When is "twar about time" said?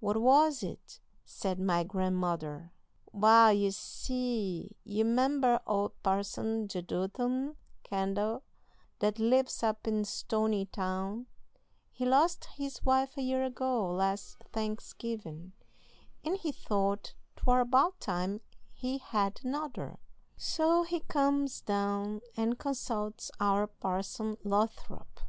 17.34-18.42